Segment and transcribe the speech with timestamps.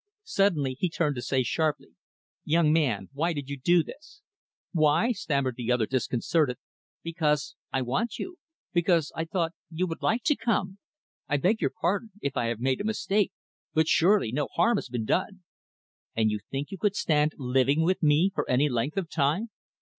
[0.23, 1.89] Suddenly, he turned to say sharply,
[2.43, 4.21] "Young man, why did you do this?"
[4.71, 6.57] "Why" stammered the other, disconcerted
[7.03, 8.37] "because I want you
[8.73, 10.79] because I thought you would like to come.
[11.29, 13.31] I beg your pardon if I have made a mistake
[13.75, 15.43] but surely, no harm has been done."
[16.15, 19.51] "And you think you could stand living with me for any length of time?"